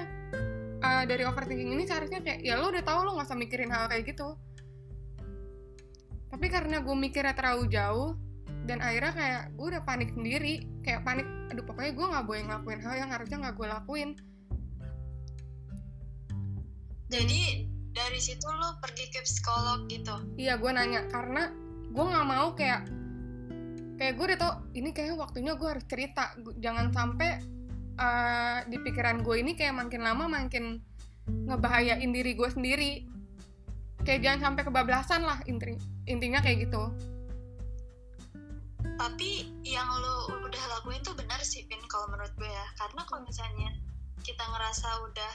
uh, 0.81 1.02
dari 1.05 1.26
overthinking 1.26 1.75
ini 1.75 1.85
seharusnya 1.85 2.23
kayak 2.23 2.40
ya 2.47 2.55
lo 2.57 2.71
udah 2.71 2.85
tahu 2.87 3.02
lo 3.02 3.19
nggak 3.19 3.28
usah 3.28 3.38
mikirin 3.38 3.75
hal 3.75 3.90
kayak 3.90 4.07
gitu. 4.07 4.38
Tapi 6.28 6.47
karena 6.47 6.78
gue 6.81 6.97
mikirnya 6.97 7.35
terlalu 7.35 7.67
jauh 7.73 8.14
dan 8.69 8.85
akhirnya 8.85 9.12
kayak 9.12 9.43
gue 9.59 9.67
udah 9.75 9.83
panik 9.83 10.14
sendiri. 10.14 10.62
Kayak 10.87 11.02
panik 11.02 11.26
aduh 11.50 11.64
pokoknya 11.67 11.93
gue 11.93 12.07
nggak 12.07 12.25
boleh 12.25 12.43
ngelakuin 12.47 12.81
hal 12.81 12.95
yang 12.95 13.11
harusnya 13.11 13.37
nggak 13.43 13.57
gue 13.59 13.67
lakuin. 13.67 14.11
Jadi 17.09 17.40
dari 17.97 18.21
situ 18.21 18.45
lo 18.45 18.76
pergi 18.85 19.09
ke 19.09 19.25
psikolog 19.25 19.88
gitu? 19.88 20.14
Iya 20.37 20.61
gue 20.61 20.71
nanya. 20.71 21.09
Karena 21.09 21.49
gue 21.88 22.05
nggak 22.05 22.26
mau 22.28 22.52
kayak 22.52 22.85
kayak 23.99 24.14
gue 24.14 24.25
udah 24.31 24.38
tau 24.38 24.52
ini 24.78 24.95
kayak 24.95 25.19
waktunya 25.19 25.59
gue 25.59 25.69
harus 25.69 25.85
cerita. 25.90 26.33
Jangan 26.62 26.95
sampai 26.95 27.43
uh, 27.99 28.62
di 28.71 28.78
pikiran 28.78 29.26
gue 29.26 29.37
ini 29.43 29.59
kayak 29.59 29.75
makin 29.75 30.07
lama 30.07 30.31
makin 30.31 30.78
ngebahayain 31.28 32.09
diri 32.14 32.33
gue 32.38 32.49
sendiri. 32.49 32.93
Kayak 34.07 34.21
jangan 34.25 34.40
sampai 34.55 34.62
kebablasan 34.64 35.26
lah 35.26 35.43
inti 35.50 35.75
intinya 36.07 36.38
kayak 36.38 36.71
gitu. 36.71 36.95
Tapi 38.99 39.50
yang 39.67 39.87
lo 39.87 40.43
udah 40.47 40.64
lakuin 40.78 41.02
tuh 41.02 41.14
benar 41.19 41.38
sih 41.43 41.67
Pin 41.67 41.83
kalau 41.90 42.07
menurut 42.14 42.33
gue 42.38 42.49
ya. 42.49 42.67
Karena 42.78 43.02
kalau 43.05 43.26
misalnya 43.26 43.75
kita 44.23 44.43
ngerasa 44.47 44.88
udah 45.11 45.33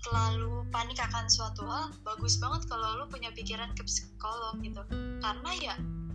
terlalu 0.00 0.64
panik 0.72 0.96
akan 0.96 1.28
suatu 1.28 1.62
hal 1.68 1.92
bagus 2.02 2.40
banget 2.40 2.64
kalau 2.66 2.98
lo 2.98 3.04
punya 3.06 3.30
pikiran 3.30 3.70
ke 3.78 3.86
psikolog 3.86 4.58
gitu. 4.62 4.82
Karena 5.22 5.50
ya 5.58 5.74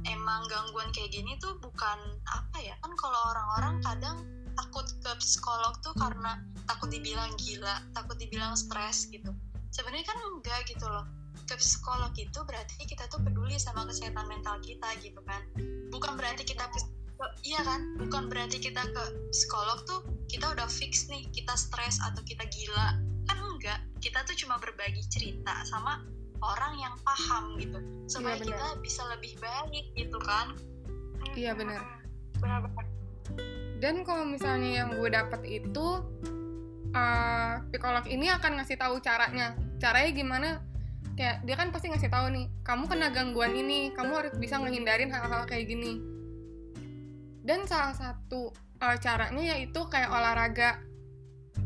emang 0.09 0.45
gangguan 0.47 0.89
kayak 0.93 1.13
gini 1.13 1.37
tuh 1.41 1.57
bukan 1.61 1.99
apa 2.29 2.57
ya 2.61 2.75
kan 2.81 2.93
kalau 2.97 3.17
orang-orang 3.33 3.81
kadang 3.81 4.17
takut 4.55 4.87
ke 5.03 5.11
psikolog 5.19 5.75
tuh 5.83 5.91
karena 5.99 6.39
takut 6.65 6.87
dibilang 6.87 7.29
gila 7.35 7.83
takut 7.91 8.15
dibilang 8.15 8.55
stres 8.55 9.09
gitu. 9.11 9.33
Sebenarnya 9.75 10.07
kan 10.07 10.17
enggak 10.31 10.59
gitu 10.71 10.87
loh. 10.87 11.03
Ke 11.45 11.59
psikolog 11.59 12.15
itu 12.15 12.39
berarti 12.47 12.87
kita 12.87 13.05
tuh 13.11 13.21
peduli 13.21 13.59
sama 13.59 13.85
kesehatan 13.85 14.25
mental 14.31 14.57
kita 14.63 14.87
gitu 15.03 15.19
kan. 15.27 15.43
Bukan 15.91 16.15
berarti 16.15 16.47
kita 16.47 16.65
iya 17.43 17.61
kan? 17.61 17.99
Bukan 17.99 18.31
berarti 18.31 18.57
kita 18.63 18.81
ke 18.81 19.03
psikolog 19.35 19.83
tuh 19.83 20.07
kita 20.31 20.55
udah 20.55 20.65
fix 20.71 21.11
nih 21.11 21.27
kita 21.35 21.53
stres 21.59 21.99
atau 22.01 22.23
kita 22.23 22.47
gila. 22.47 22.97
Kan 23.27 23.37
enggak. 23.43 23.83
Kita 23.99 24.23
tuh 24.23 24.37
cuma 24.39 24.55
berbagi 24.57 25.03
cerita 25.11 25.65
sama 25.67 25.99
orang 26.45 26.73
yang 26.77 26.95
paham 27.01 27.57
gitu. 27.57 27.79
Supaya 28.05 28.37
iya, 28.37 28.45
kita 28.45 28.67
bisa 28.85 29.01
lebih 29.09 29.33
baik 29.41 29.85
gitu 29.97 30.17
kan. 30.21 30.53
Iya 31.33 31.57
benar. 31.57 31.81
Benar-benar. 32.37 32.85
Dan 33.81 34.05
kalau 34.07 34.23
misalnya 34.23 34.85
yang 34.85 34.89
gue 34.95 35.09
dapet 35.11 35.41
itu 35.45 35.87
uh, 36.95 37.53
psikolog 37.73 38.05
ini 38.07 38.31
akan 38.31 38.61
ngasih 38.61 38.77
tahu 38.79 39.01
caranya. 39.01 39.57
Caranya 39.81 40.11
gimana? 40.15 40.49
Kayak 41.15 41.43
dia 41.47 41.55
kan 41.55 41.71
pasti 41.71 41.87
ngasih 41.91 42.11
tahu 42.11 42.27
nih 42.31 42.45
kamu 42.63 42.91
kena 42.91 43.07
gangguan 43.11 43.55
ini 43.55 43.91
kamu 43.95 44.11
harus 44.19 44.33
bisa 44.35 44.59
ngehindarin 44.59 45.11
hal-hal 45.11 45.43
kayak 45.47 45.67
gini. 45.67 45.99
Dan 47.45 47.67
salah 47.69 47.93
satu 47.93 48.51
uh, 48.81 48.97
caranya 48.99 49.55
yaitu 49.55 49.81
kayak 49.91 50.11
olahraga. 50.11 50.79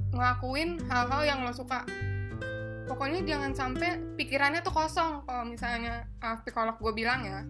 Ngelakuin 0.09 0.81
hal-hal 0.89 1.21
yang 1.21 1.39
lo 1.45 1.53
suka 1.53 1.85
pokoknya 2.89 3.21
jangan 3.21 3.53
sampai 3.53 4.17
pikirannya 4.17 4.65
tuh 4.65 4.73
kosong 4.73 5.21
kalau 5.29 5.45
misalnya 5.45 6.09
uh, 6.25 6.41
psikolog 6.41 6.73
gue 6.81 6.93
bilang 6.97 7.21
ya. 7.21 7.45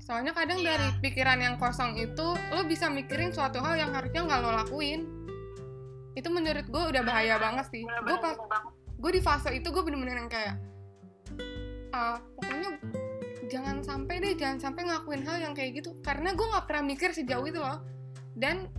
Soalnya 0.00 0.32
kadang 0.32 0.64
yeah. 0.64 0.80
dari 0.80 0.88
pikiran 1.04 1.36
yang 1.36 1.54
kosong 1.60 2.00
itu 2.00 2.32
lo 2.32 2.62
bisa 2.64 2.88
mikirin 2.88 3.36
suatu 3.36 3.60
hal 3.60 3.76
yang 3.76 3.92
harusnya 3.92 4.24
nggak 4.24 4.40
lo 4.40 4.50
lakuin. 4.56 5.04
Itu 6.16 6.32
menurut 6.32 6.64
gue 6.64 6.82
udah 6.96 7.02
bahaya 7.04 7.36
banget 7.36 7.68
sih. 7.68 7.84
Gue 7.84 8.16
pas 8.16 8.40
gue 8.96 9.10
di 9.12 9.20
fase 9.20 9.52
itu 9.52 9.68
gue 9.68 9.82
bener-bener 9.84 10.24
yang 10.24 10.30
kayak 10.32 10.56
uh, 11.92 12.16
pokoknya 12.40 12.80
jangan 13.52 13.84
sampai 13.84 14.14
deh 14.24 14.32
jangan 14.32 14.58
sampai 14.72 14.88
ngakuin 14.88 15.20
hal 15.28 15.36
yang 15.44 15.52
kayak 15.52 15.84
gitu. 15.84 15.92
Karena 16.00 16.32
gue 16.32 16.46
nggak 16.48 16.64
pernah 16.64 16.82
mikir 16.88 17.12
sejauh 17.12 17.44
itu 17.44 17.60
loh. 17.60 17.84
Dan 18.32 18.72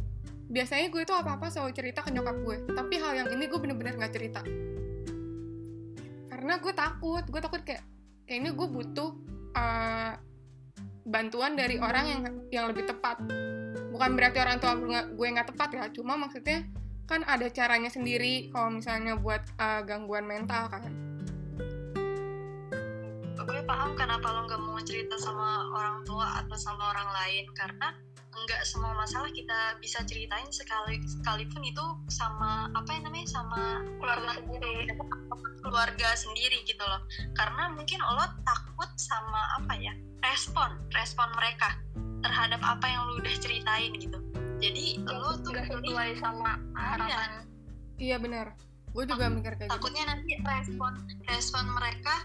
biasanya 0.47 0.87
gue 0.87 1.01
itu 1.03 1.11
apa 1.11 1.35
apa 1.35 1.51
selalu 1.51 1.71
cerita 1.75 1.99
ke 1.99 2.09
nyokap 2.15 2.39
gue 2.39 2.57
tapi 2.71 2.95
hal 3.03 3.13
yang 3.19 3.27
ini 3.35 3.51
gue 3.51 3.59
bener-bener 3.59 3.99
nggak 3.99 4.13
cerita 4.15 4.41
karena 6.37 6.61
gue 6.61 6.69
takut 6.69 7.25
gue 7.25 7.41
takut 7.41 7.65
kayak 7.65 7.81
kayaknya 8.29 8.53
gue 8.53 8.67
butuh 8.69 9.09
uh, 9.57 10.13
bantuan 11.09 11.57
dari 11.57 11.81
orang 11.81 12.05
yang 12.05 12.21
yang 12.53 12.65
lebih 12.69 12.85
tepat. 12.85 13.17
Bukan 13.89 14.13
berarti 14.13 14.37
orang 14.37 14.61
tua 14.61 14.77
gue 15.01 15.27
nggak 15.33 15.49
tepat 15.49 15.69
ya 15.73 15.89
cuma 15.89 16.13
maksudnya 16.13 16.61
kan 17.09 17.25
ada 17.25 17.49
caranya 17.49 17.89
sendiri 17.89 18.53
kalau 18.53 18.77
misalnya 18.77 19.17
buat 19.17 19.41
uh, 19.57 19.81
gangguan 19.81 20.29
mental 20.29 20.69
kan. 20.69 20.85
Gue 23.33 23.61
paham 23.65 23.97
kenapa 23.97 24.29
lo 24.29 24.45
nggak 24.45 24.61
mau 24.61 24.77
cerita 24.85 25.17
sama 25.17 25.73
orang 25.73 26.05
tua 26.05 26.45
atau 26.45 26.53
sama 26.53 26.93
orang 26.93 27.09
lain 27.17 27.45
karena 27.57 27.97
nggak 28.45 28.61
semua 28.67 28.93
masalah 28.93 29.31
kita 29.33 29.79
bisa 29.81 30.03
ceritain 30.05 30.49
sekali 30.53 31.01
sekalipun 31.07 31.63
itu 31.65 31.85
sama 32.11 32.69
apa 32.77 32.89
yang 32.93 33.09
namanya 33.09 33.27
sama 33.31 33.81
keluarga 33.97 34.31
sendiri 34.37 34.73
keluarga 35.65 36.09
sendiri 36.13 36.57
gitu 36.63 36.83
loh 36.85 37.01
karena 37.33 37.73
mungkin 37.73 37.99
lo 38.03 38.25
takut 38.45 38.89
sama 38.99 39.41
apa 39.61 39.73
ya 39.81 39.93
respon 40.21 40.77
respon 40.93 41.27
mereka 41.33 41.77
terhadap 42.21 42.61
apa 42.61 42.85
yang 42.85 43.01
lo 43.09 43.19
udah 43.21 43.35
ceritain 43.41 43.91
gitu 43.97 44.19
jadi 44.57 45.01
lo 45.05 45.37
tuh 45.41 45.53
gak 45.53 45.69
sesuai 45.69 46.17
sama 46.21 46.57
harapan 46.77 47.45
iya 47.97 48.17
benar 48.21 48.53
gue 48.97 49.03
juga 49.05 49.29
mikir 49.29 49.53
kayak 49.61 49.69
gitu. 49.69 49.75
takutnya 49.77 50.03
gitu. 50.05 50.11
nanti 50.13 50.31
respon 50.41 50.93
respon 51.29 51.65
mereka 51.69 52.15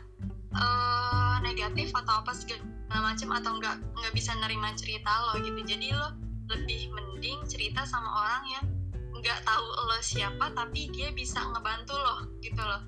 uh, 0.56 1.31
negatif 1.42 1.90
atau 1.92 2.22
apa 2.22 2.32
segala 2.32 2.62
macam 3.02 3.28
atau 3.34 3.58
nggak 3.58 3.76
nggak 3.82 4.12
bisa 4.14 4.32
nerima 4.38 4.72
cerita 4.78 5.10
lo 5.28 5.42
gitu. 5.42 5.60
Jadi 5.66 5.90
lo 5.92 6.14
lebih 6.48 6.94
mending 6.94 7.42
cerita 7.50 7.82
sama 7.84 8.06
orang 8.06 8.44
yang 8.48 8.64
nggak 9.12 9.38
tahu 9.44 9.66
lo 9.66 9.98
siapa 10.02 10.50
tapi 10.54 10.88
dia 10.94 11.10
bisa 11.12 11.42
ngebantu 11.42 11.98
lo 11.98 12.16
gitu 12.40 12.62
loh. 12.62 12.82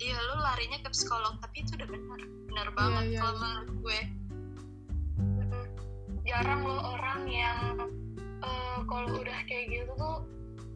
Dia 0.00 0.16
lo 0.16 0.40
larinya 0.42 0.80
ke 0.82 0.88
psikolog 0.90 1.36
tapi 1.44 1.62
itu 1.62 1.76
udah 1.76 1.88
benar 1.88 2.20
benar 2.48 2.68
iya, 2.68 2.74
banget 2.74 3.04
yeah, 3.04 3.12
yeah, 3.12 3.20
kalau 3.20 3.36
menurut 3.38 3.70
gue. 3.84 4.00
Jarang 6.28 6.60
lo 6.64 6.78
orang 6.98 7.20
yang 7.28 7.60
uh, 8.44 8.78
kalau 8.84 9.08
udah 9.20 9.38
kayak 9.48 9.72
gitu 9.72 9.92
tuh 9.96 10.24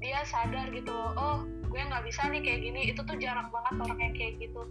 dia 0.02 0.18
sadar 0.26 0.66
gitu 0.74 0.90
loh 0.90 1.14
oh 1.14 1.38
gue 1.70 1.78
nggak 1.78 2.04
bisa 2.04 2.28
nih 2.28 2.44
kayak 2.44 2.60
gini. 2.60 2.80
Itu 2.92 3.00
tuh 3.04 3.16
jarang 3.16 3.48
banget 3.48 3.74
orang 3.80 3.98
yang 4.00 4.14
kayak 4.16 4.34
gitu. 4.40 4.62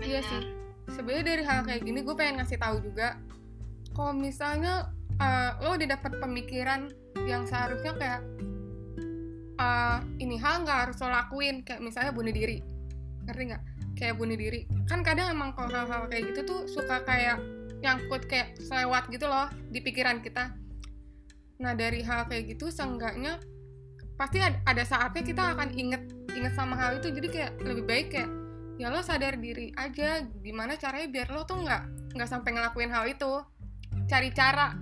Iya 0.00 0.24
sih 0.24 0.60
sebenarnya 0.92 1.26
dari 1.26 1.42
hal 1.46 1.60
kayak 1.66 1.82
gini 1.86 2.00
gue 2.02 2.14
pengen 2.14 2.42
ngasih 2.42 2.58
tahu 2.58 2.82
juga 2.82 3.16
kalau 3.94 4.14
misalnya 4.14 4.90
uh, 5.20 5.50
lo 5.60 5.76
udah 5.76 5.88
dapet 5.92 6.12
pemikiran 6.18 6.90
yang 7.28 7.44
seharusnya 7.44 7.92
kayak 7.98 8.20
uh, 9.60 9.98
ini 10.16 10.40
hal 10.40 10.64
nggak 10.64 10.78
harus 10.88 10.96
lo 11.04 11.12
lakuin 11.12 11.60
kayak 11.62 11.84
misalnya 11.84 12.12
bunuh 12.14 12.32
diri. 12.32 12.64
Ngerti 13.28 13.42
nggak? 13.52 13.62
Kayak 13.98 14.14
bunuh 14.16 14.36
diri. 14.38 14.64
Kan 14.88 15.04
kadang 15.04 15.36
emang 15.36 15.52
kalau 15.52 15.68
hal-hal 15.68 16.08
kayak 16.08 16.32
gitu 16.32 16.40
tuh 16.48 16.60
suka 16.70 17.04
kayak 17.04 17.36
nyangkut 17.84 18.24
kayak 18.28 18.56
selewat 18.60 19.08
gitu 19.12 19.28
loh 19.28 19.52
di 19.68 19.84
pikiran 19.84 20.24
kita. 20.24 20.56
Nah 21.60 21.72
dari 21.76 22.00
hal 22.00 22.24
kayak 22.24 22.56
gitu 22.56 22.72
seenggaknya 22.72 23.36
pasti 24.16 24.40
ada 24.44 24.84
saatnya 24.84 25.24
kita 25.24 25.56
akan 25.56 25.72
inget 25.76 26.02
inget 26.32 26.52
sama 26.56 26.76
hal 26.80 26.96
itu. 26.96 27.12
Jadi 27.12 27.28
kayak 27.28 27.52
lebih 27.60 27.84
baik 27.84 28.06
kayak 28.16 28.30
ya 28.80 28.88
lo 28.88 29.04
sadar 29.04 29.36
diri 29.36 29.76
aja 29.76 30.24
gimana 30.40 30.72
caranya 30.80 31.12
biar 31.12 31.28
lo 31.36 31.44
tuh 31.44 31.60
nggak 31.60 32.16
nggak 32.16 32.30
sampai 32.32 32.56
ngelakuin 32.56 32.88
hal 32.88 33.04
itu. 33.04 33.44
Cari 34.08 34.32
cara. 34.32 34.72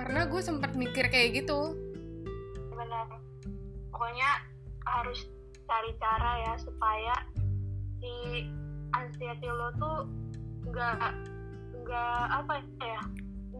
Karena 0.00 0.24
gue 0.24 0.40
sempat 0.40 0.72
mikir 0.72 1.12
kayak 1.12 1.44
gitu. 1.44 1.76
Benar. 2.72 3.20
Pokoknya 3.92 4.48
harus 4.88 5.28
cari 5.68 5.92
cara 6.00 6.32
ya 6.40 6.54
supaya 6.56 7.14
si 8.00 8.48
anxiety 8.96 9.48
lo 9.52 9.68
tuh 9.76 10.08
nggak 10.64 11.12
nggak 11.84 12.20
apa 12.32 12.64
ya 12.80 13.00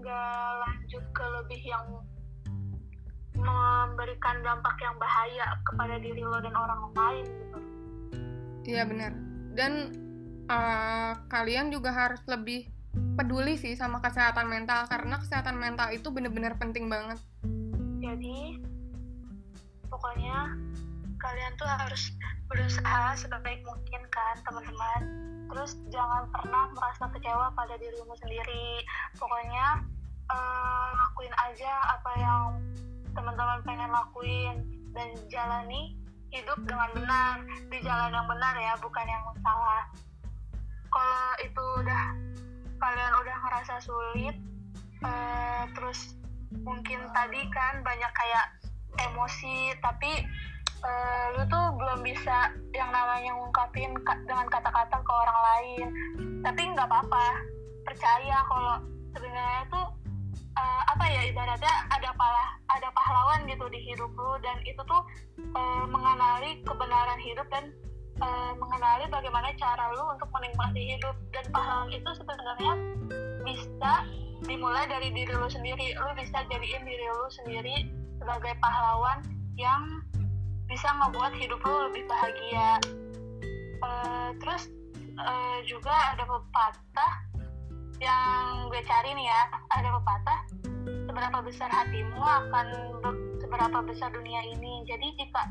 nggak 0.01 0.49
lanjut 0.65 1.05
ke 1.13 1.25
lebih 1.29 1.61
yang 1.61 1.87
memberikan 3.37 4.41
dampak 4.41 4.77
yang 4.81 4.97
bahaya 4.97 5.45
kepada 5.69 6.01
diri 6.01 6.25
lo 6.25 6.41
dan 6.41 6.57
orang 6.57 6.89
lain 6.97 7.29
gitu. 7.29 7.74
Iya 8.65 8.89
benar. 8.89 9.13
Dan 9.55 9.73
uh, 10.49 11.13
kalian 11.29 11.71
juga 11.71 11.93
harus 11.93 12.21
lebih 12.29 12.69
peduli 13.15 13.59
sih 13.59 13.75
sama 13.75 13.99
kesehatan 14.01 14.47
mental 14.47 14.87
karena 14.87 15.19
kesehatan 15.19 15.59
mental 15.59 15.91
itu 15.93 16.09
benar-benar 16.11 16.57
penting 16.59 16.89
banget. 16.89 17.21
Jadi 18.01 18.59
pokoknya 19.89 20.59
kalian 21.21 21.53
tuh 21.57 21.69
harus 21.69 22.13
berusaha 22.51 23.17
sebaik 23.17 23.65
mungkin 23.65 24.03
kan 24.13 24.37
teman-teman 24.45 25.01
terus 25.49 25.79
jangan 25.89 26.29
pernah 26.29 26.69
merasa 26.77 27.09
kecewa 27.15 27.53
pada 27.57 27.75
dirimu 27.79 28.13
sendiri 28.21 28.85
pokoknya 29.17 29.87
uh, 30.29 30.89
lakuin 30.93 31.35
aja 31.41 31.73
apa 31.95 32.11
yang 32.21 32.45
teman-teman 33.15 33.61
pengen 33.65 33.91
lakuin 33.93 34.57
dan 34.93 35.09
jalani 35.31 35.97
hidup 36.35 36.59
dengan 36.67 36.91
benar 36.99 37.35
di 37.71 37.79
jalan 37.87 38.11
yang 38.11 38.27
benar 38.27 38.55
ya 38.59 38.75
bukan 38.83 39.07
yang 39.07 39.23
salah. 39.39 39.87
Kalau 40.91 41.31
itu 41.43 41.65
udah 41.83 42.05
kalian 42.83 43.13
udah 43.23 43.37
ngerasa 43.47 43.75
sulit 43.81 44.37
uh, 45.07 45.63
terus 45.79 46.19
mungkin 46.67 47.07
tadi 47.15 47.41
kan 47.55 47.83
banyak 47.87 48.13
kayak 48.15 48.47
emosi 49.11 49.75
tapi 49.83 50.27
uh, 50.83 51.25
lu 51.39 51.43
tuh 51.47 51.67
belum 51.79 52.03
bisa 52.03 52.51
yang 52.75 52.91
namanya 52.91 53.35
ngungkapin 53.39 53.95
ka 54.03 54.15
dengan 54.27 54.47
kata-kata 54.51 54.99
ke 54.99 55.13
orang 55.13 55.41
lain. 55.41 55.87
Tapi 56.43 56.61
nggak 56.75 56.87
apa-apa 56.91 57.27
percaya 57.87 58.37
kalau 58.51 58.77
sebenarnya 59.15 59.63
tuh 59.71 59.87
uh, 60.57 60.83
apa 60.95 61.05
ya 61.11 61.23
ibaratnya 61.31 61.75
ada 61.91 62.11
palah 62.15 62.49
ada 62.71 62.89
pahlawan 62.95 63.47
gitu 63.47 63.67
di 63.71 63.81
hidup 63.83 64.11
lu 64.15 64.35
dan 64.43 64.59
itu 64.67 64.83
tuh 64.87 65.03
uh, 65.55 65.85
mengenali 65.87 66.63
kebenaran 66.63 67.21
hidup 67.21 67.47
dan 67.51 67.75
uh, 68.23 68.53
mengenali 68.59 69.11
bagaimana 69.11 69.51
cara 69.59 69.91
lu 69.95 70.05
untuk 70.15 70.29
menikmati 70.31 70.95
hidup. 70.95 71.17
Dan 71.35 71.45
pahlawan 71.51 71.91
itu 71.91 72.11
sebenarnya 72.15 72.73
bisa 73.43 73.93
dimulai 74.45 74.85
dari 74.87 75.11
diri 75.11 75.33
lu 75.35 75.49
sendiri. 75.51 75.97
Lu 75.99 76.11
bisa 76.15 76.45
jadiin 76.47 76.83
diri 76.85 77.07
lu 77.11 77.29
sendiri 77.33 77.77
sebagai 78.23 78.55
pahlawan 78.63 79.25
yang 79.59 80.03
bisa 80.71 80.89
ngebuat 81.03 81.33
hidup 81.39 81.61
lu 81.63 81.77
lebih 81.91 82.05
bahagia. 82.07 82.79
Uh, 83.83 84.31
terus 84.41 84.71
uh, 85.19 85.59
juga 85.67 85.93
ada 86.15 86.25
pepatah 86.25 87.13
yang 88.03 88.71
gue 88.71 88.83
cari 88.83 89.11
nih 89.15 89.27
ya 89.27 89.43
ada 89.75 89.89
pepatah 90.01 90.41
seberapa 90.85 91.39
besar 91.47 91.71
hatimu 91.71 92.19
akan 92.19 92.67
seberapa 93.39 93.79
besar 93.87 94.11
dunia 94.11 94.41
ini 94.51 94.83
jadi 94.89 95.07
jika 95.15 95.43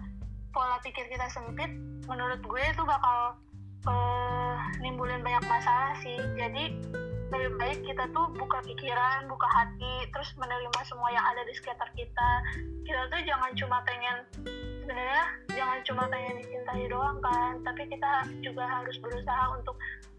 pola 0.51 0.77
pikir 0.83 1.07
kita 1.07 1.27
sempit 1.31 1.71
menurut 2.05 2.41
gue 2.43 2.63
itu 2.63 2.83
bakal 2.83 3.39
uh, 3.87 4.57
nimbulin 4.83 5.23
banyak 5.23 5.43
masalah 5.47 5.95
sih 6.03 6.19
jadi 6.35 6.73
lebih 7.33 7.57
baik 7.57 7.79
kita 7.81 8.05
tuh 8.13 8.29
buka 8.37 8.61
pikiran, 8.61 9.25
buka 9.25 9.49
hati, 9.49 10.05
terus 10.13 10.29
menerima 10.37 10.79
semua 10.85 11.09
yang 11.09 11.25
ada 11.33 11.41
di 11.49 11.53
sekitar 11.57 11.89
kita. 11.97 12.29
Kita 12.85 13.09
tuh 13.09 13.21
jangan 13.25 13.51
cuma 13.57 13.81
pengen 13.89 14.17
sebenarnya 14.85 15.25
jangan 15.57 15.79
cuma 15.81 16.03
pengen 16.13 16.45
dicintai 16.45 16.85
doang 16.93 17.17
kan, 17.25 17.57
tapi 17.65 17.89
kita 17.89 18.29
juga 18.45 18.69
harus 18.69 18.93
berusaha 19.01 19.43
untuk 19.57 19.73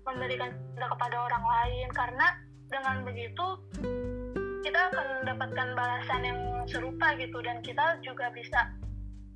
memberikan 0.05 0.53
cinta 0.53 0.87
kepada 0.93 1.17
orang 1.29 1.45
lain. 1.45 1.89
Karena 1.93 2.27
dengan 2.69 2.97
begitu 3.05 3.47
kita 4.65 4.81
akan 4.93 5.07
mendapatkan 5.23 5.69
balasan 5.77 6.21
yang 6.25 6.41
serupa 6.69 7.13
gitu. 7.17 7.39
Dan 7.45 7.61
kita 7.61 8.01
juga 8.01 8.33
bisa 8.33 8.73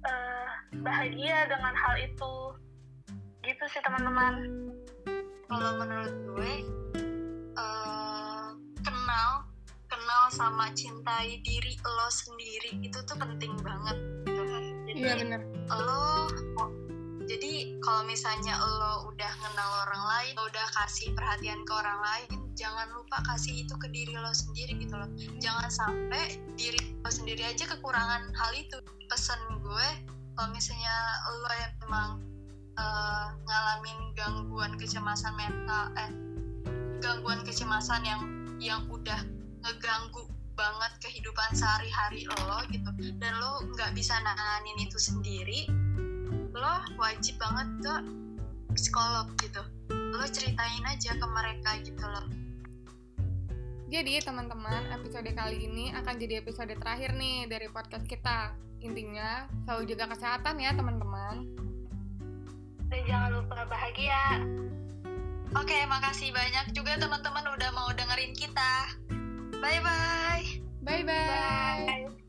uh, 0.06 0.48
bahagia 0.80 1.48
dengan 1.48 1.74
hal 1.74 1.94
itu. 2.00 2.34
Gitu 3.44 3.64
sih 3.68 3.80
teman-teman. 3.84 4.34
Kalau 5.48 5.70
menurut 5.80 6.14
gue 6.36 6.52
uh, 7.56 8.52
kenal 8.84 9.48
kenal 9.88 10.22
sama 10.28 10.68
cintai 10.76 11.40
diri 11.40 11.72
lo 11.80 12.08
sendiri 12.12 12.84
itu 12.84 12.98
tuh 13.08 13.16
penting 13.16 13.56
banget 13.64 13.96
gitu 14.28 14.42
kan. 14.44 14.64
Jadi 14.84 15.00
iya, 15.00 15.14
bener. 15.16 15.40
lo 15.72 16.28
jadi 17.28 17.76
kalau 17.84 18.08
misalnya 18.08 18.56
lo 18.56 19.12
udah 19.12 19.32
kenal 19.44 19.70
orang 19.84 20.04
lain 20.16 20.32
lo 20.40 20.48
udah 20.48 20.66
kasih 20.80 21.12
perhatian 21.12 21.60
ke 21.68 21.72
orang 21.76 22.00
lain 22.00 22.48
jangan 22.58 22.90
lupa 22.90 23.22
kasih 23.22 23.62
itu 23.62 23.74
ke 23.78 23.86
diri 23.94 24.18
lo 24.18 24.34
sendiri 24.34 24.74
gitu 24.82 24.98
loh. 24.98 25.06
Jangan 25.38 25.70
sampai 25.70 26.42
diri 26.58 26.98
lo 27.06 27.06
sendiri 27.06 27.46
aja 27.46 27.70
kekurangan 27.70 28.34
hal 28.34 28.52
itu. 28.58 28.82
Pesan 29.06 29.38
gue 29.62 29.88
kalau 30.34 30.50
misalnya 30.50 30.94
lo 31.38 31.52
yang 31.54 31.74
memang 31.86 32.10
uh, 32.74 33.26
ngalamin 33.46 33.98
gangguan 34.18 34.72
kecemasan 34.74 35.34
mental 35.38 35.94
eh 35.94 36.10
gangguan 36.98 37.46
kecemasan 37.46 38.02
yang 38.02 38.20
yang 38.58 38.82
udah 38.90 39.22
ngeganggu 39.62 40.26
banget 40.58 40.92
kehidupan 40.98 41.54
sehari-hari 41.54 42.26
lo 42.26 42.58
gitu 42.74 42.90
dan 43.22 43.38
lo 43.38 43.62
nggak 43.70 43.94
bisa 43.94 44.18
nanganin 44.18 44.78
itu 44.82 44.98
sendiri 44.98 45.70
lo 46.58 46.74
wajib 46.98 47.38
banget 47.38 47.68
ke 47.80 47.94
psikolog 48.74 49.30
gitu. 49.38 49.62
Lo 49.90 50.26
ceritain 50.26 50.84
aja 50.84 51.14
ke 51.14 51.26
mereka 51.26 51.70
gitu 51.86 52.04
loh. 52.04 52.26
Jadi 53.88 54.20
teman-teman 54.20 54.92
episode 54.92 55.32
kali 55.32 55.64
ini 55.64 55.88
akan 55.96 56.20
jadi 56.20 56.44
episode 56.44 56.76
terakhir 56.76 57.16
nih 57.16 57.48
dari 57.48 57.72
podcast 57.72 58.04
kita. 58.04 58.52
Intinya 58.84 59.48
selalu 59.64 59.88
jaga 59.94 60.12
kesehatan 60.12 60.60
ya 60.60 60.76
teman-teman. 60.76 61.48
Dan 62.92 63.00
jangan 63.08 63.30
lupa 63.40 63.64
bahagia. 63.64 64.44
Oke 65.56 65.88
makasih 65.88 66.28
banyak 66.36 66.76
juga 66.76 67.00
teman-teman 67.00 67.48
udah 67.56 67.70
mau 67.72 67.88
dengerin 67.96 68.36
kita. 68.36 68.92
Bye 69.58 69.80
bye 69.80 70.44
bye 70.84 71.02
bye, 71.02 71.16
bye. 72.04 72.27